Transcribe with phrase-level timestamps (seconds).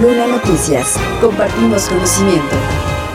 [0.00, 0.96] Luna Noticias.
[1.20, 2.54] Compartimos conocimiento.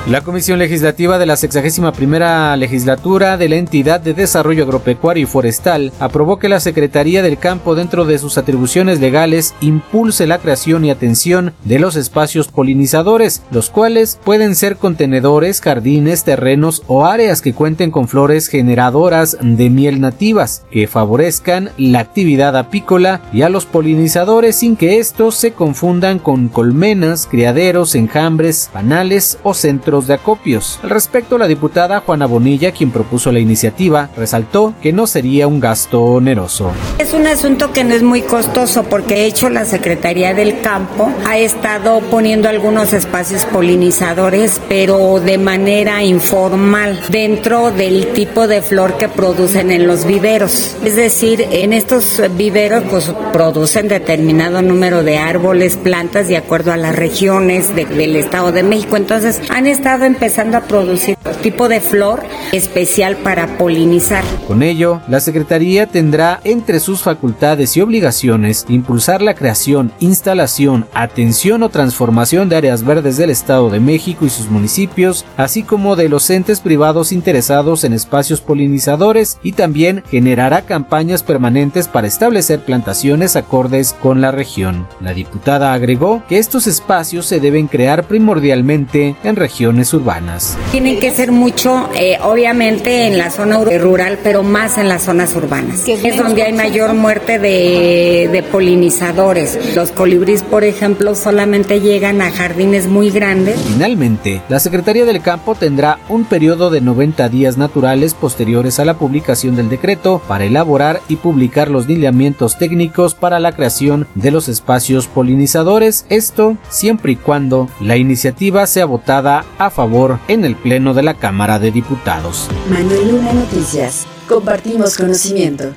[0.08, 5.94] La Comisión Legislativa de la 61 legislatura de la entidad de desarrollo agropecuario y forestal
[6.00, 10.90] aprobó que la Secretaría del Campo dentro de sus atribuciones legales impulse la creación y
[10.90, 17.54] atención de los espacios polinizadores, los cuales pueden ser contenedores, jardines, terrenos o áreas que
[17.54, 23.68] cuenten con flores generadoras de miel nativas, que favorezcan la actividad apícola y a los
[23.68, 30.80] polinizadores sin que estos se confundan con colmenas, criaderos, enjambres, panales o centros de acopios.
[30.84, 35.60] Al respecto, la diputada Juana Bonilla, quien propuso la iniciativa, resaltó que no sería un
[35.60, 36.72] gasto oneroso.
[36.98, 41.12] Es un asunto que no es muy costoso porque de hecho la Secretaría del Campo
[41.28, 48.98] ha estado poniendo algunos espacios polinizadores, pero de manera informal, dentro del tipo de flor
[48.98, 50.78] que producen en los viveros.
[50.86, 56.78] Es decir, en estos viveros pues producen determinado número de árboles, plantas de acuerdo a
[56.78, 58.96] las regiones del Estado de México.
[58.96, 64.24] Entonces han estado estado empezando a producir tipo de flor especial para polinizar.
[64.48, 71.64] Con ello, la Secretaría tendrá entre sus facultades y obligaciones impulsar la creación, instalación, atención
[71.64, 76.10] o transformación de áreas verdes del Estado de México y sus municipios, así como de
[76.10, 83.36] los entes privados interesados en espacios polinizadores y también generará campañas permanentes para establecer plantaciones
[83.36, 84.88] acordes con la región.
[85.00, 90.58] La diputada agregó que estos espacios se deben crear primordialmente en regiones urbanas.
[90.72, 95.36] Tienen que ser mucho, eh, obviamente, en la zona rural, pero más en las zonas
[95.36, 95.88] urbanas.
[95.88, 99.76] Es donde hay mayor muerte de, de polinizadores.
[99.76, 103.60] Los colibríes, por ejemplo, solamente llegan a jardines muy grandes.
[103.62, 108.96] Finalmente, la Secretaría del Campo tendrá un periodo de 90 días naturales posteriores a la
[108.96, 114.48] publicación del decreto para elaborar y publicar los lineamientos técnicos para la creación de los
[114.48, 120.94] espacios polinizadores, esto siempre y cuando la iniciativa sea votada a favor en el Pleno
[120.94, 122.48] de la Cámara de Diputados.
[122.70, 124.06] Manuel Luna Noticias.
[124.28, 125.74] Compartimos conocimiento.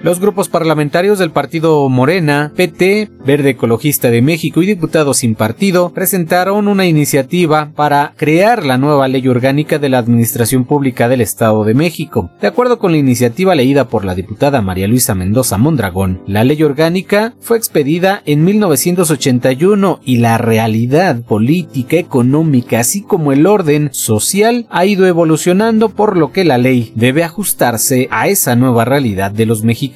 [0.00, 5.90] Los grupos parlamentarios del partido Morena, PT, Verde Ecologista de México y Diputados sin Partido
[5.92, 11.64] presentaron una iniciativa para crear la nueva ley orgánica de la Administración Pública del Estado
[11.64, 12.30] de México.
[12.40, 16.62] De acuerdo con la iniciativa leída por la diputada María Luisa Mendoza Mondragón, la ley
[16.62, 24.68] orgánica fue expedida en 1981 y la realidad política, económica, así como el orden social
[24.70, 29.44] ha ido evolucionando por lo que la ley debe ajustarse a esa nueva realidad de
[29.44, 29.87] los mexicanos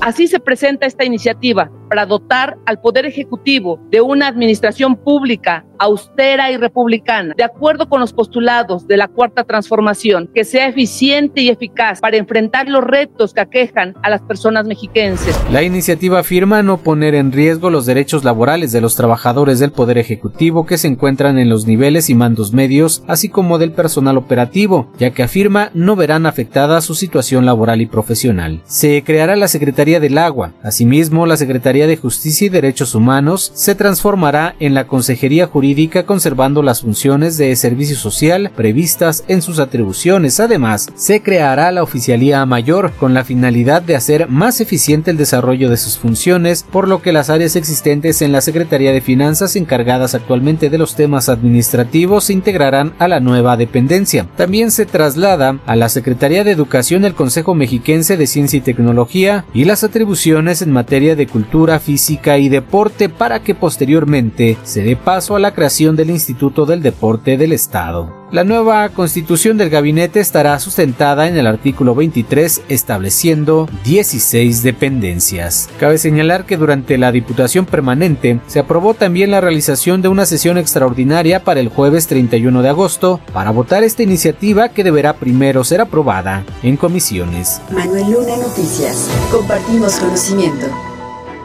[0.00, 6.50] Así se presenta esta iniciativa para dotar al Poder Ejecutivo de una administración pública austera
[6.50, 11.48] y republicana, de acuerdo con los postulados de la Cuarta Transformación, que sea eficiente y
[11.48, 15.38] eficaz para enfrentar los retos que aquejan a las personas mexiquenses.
[15.50, 19.98] La iniciativa afirma no poner en riesgo los derechos laborales de los trabajadores del Poder
[19.98, 24.90] Ejecutivo que se encuentran en los niveles y mandos medios, así como del personal operativo,
[24.98, 28.62] ya que afirma no verán afectada su situación laboral y profesional.
[28.64, 30.52] Se creará la Secretaría del Agua.
[30.62, 36.62] Asimismo, la Secretaría de Justicia y Derechos Humanos se transformará en la Consejería Jurídica conservando
[36.62, 40.40] las funciones de servicio social previstas en sus atribuciones.
[40.40, 45.70] Además, se creará la Oficialía Mayor con la finalidad de hacer más eficiente el desarrollo
[45.70, 50.14] de sus funciones, por lo que las áreas existentes en la Secretaría de Finanzas encargadas
[50.14, 54.26] actualmente de los temas administrativos se integrarán a la nueva dependencia.
[54.36, 59.44] También se traslada a la Secretaría de Educación el Consejo Mexiquense de Ciencia y Tecnología
[59.54, 64.96] y las atribuciones en materia de cultura física y deporte para que posteriormente se dé
[64.96, 68.24] paso a la creación del Instituto del Deporte del Estado.
[68.34, 75.68] La nueva constitución del gabinete estará sustentada en el artículo 23 estableciendo 16 dependencias.
[75.78, 80.58] Cabe señalar que durante la Diputación Permanente se aprobó también la realización de una sesión
[80.58, 85.80] extraordinaria para el jueves 31 de agosto para votar esta iniciativa que deberá primero ser
[85.80, 87.60] aprobada en comisiones.
[87.70, 89.08] Manuel Luna Noticias.
[89.30, 90.93] Compartimos conocimiento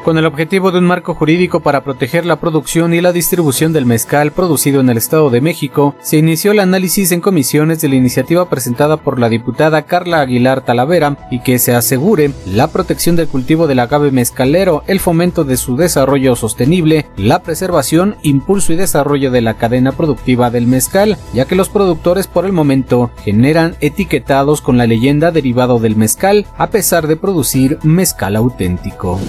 [0.03, 3.85] con el objetivo de un marco jurídico para proteger la producción y la distribución del
[3.85, 7.95] mezcal producido en el Estado de México, se inició el análisis en comisiones de la
[7.95, 13.27] iniciativa presentada por la diputada Carla Aguilar Talavera y que se asegure la protección del
[13.27, 19.31] cultivo del agave mezcalero, el fomento de su desarrollo sostenible, la preservación, impulso y desarrollo
[19.31, 24.61] de la cadena productiva del mezcal, ya que los productores por el momento generan etiquetados
[24.61, 29.19] con la leyenda derivado del mezcal a pesar de producir mezcal auténtico.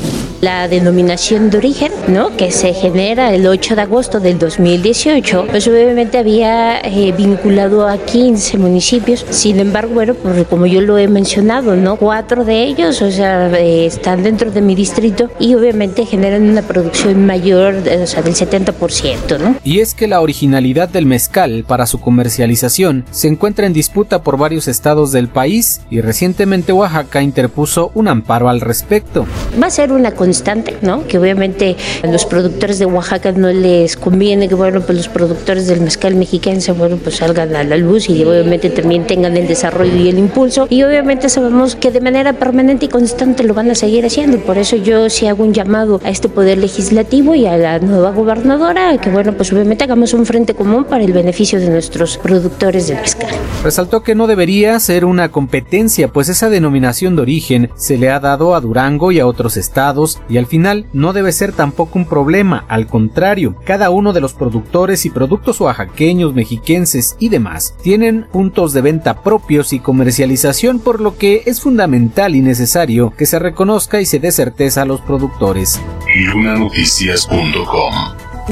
[0.41, 2.35] La denominación de origen, ¿no?
[2.35, 7.99] Que se genera el 8 de agosto del 2018, pues obviamente había eh, vinculado a
[7.99, 9.27] 15 municipios.
[9.29, 11.97] Sin embargo, bueno, pues como yo lo he mencionado, ¿no?
[11.97, 16.63] Cuatro de ellos, o sea, eh, están dentro de mi distrito y obviamente generan una
[16.63, 19.57] producción mayor, o sea, del 70%, ¿no?
[19.63, 24.39] Y es que la originalidad del mezcal para su comercialización se encuentra en disputa por
[24.39, 29.27] varios estados del país y recientemente Oaxaca interpuso un amparo al respecto.
[29.63, 31.09] Va a ser una constante, ¿no?
[31.09, 35.67] Que obviamente a los productores de Oaxaca no les conviene que, bueno, pues los productores
[35.67, 39.97] del mezcal mexicano, bueno, pues salgan a la luz y obviamente también tengan el desarrollo
[39.97, 40.69] y el impulso.
[40.71, 44.39] Y obviamente sabemos que de manera permanente y constante lo van a seguir haciendo.
[44.39, 48.13] Por eso yo sí hago un llamado a este poder legislativo y a la nueva
[48.13, 52.87] gobernadora que, bueno, pues obviamente hagamos un frente común para el beneficio de nuestros productores
[52.87, 53.31] de mezcal.
[53.65, 58.21] Resaltó que no debería ser una competencia, pues esa denominación de origen se le ha
[58.21, 62.07] dado a Durango y a otros estados y al final no debe ser tampoco un
[62.07, 68.27] problema, al contrario, cada uno de los productores y productos oaxaqueños, mexiquenses y demás tienen
[68.33, 73.39] puntos de venta propios y comercialización, por lo que es fundamental y necesario que se
[73.39, 75.81] reconozca y se dé certeza a los productores.
[76.15, 77.95] Lunanoticias.com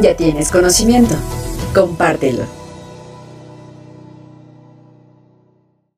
[0.02, 1.14] Ya tienes conocimiento,
[1.74, 2.57] compártelo.